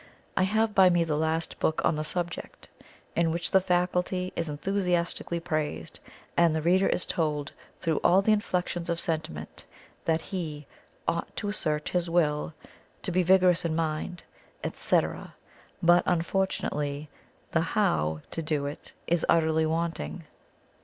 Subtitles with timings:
[0.35, 2.69] I have by me the last book on the subject,
[3.15, 5.99] in which the faculty is enthusiastically praised,
[6.35, 9.65] and the reader is told through all the inflexions of sentiment,
[10.05, 10.65] that he
[11.07, 12.55] ought to assert his Will,
[13.03, 14.23] to be vigorous in mind,
[14.63, 15.35] etcetera,
[15.83, 17.07] but unfortunately
[17.51, 20.23] the How to do it is utterly wanting.